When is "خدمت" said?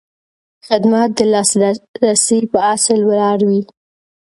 0.67-1.09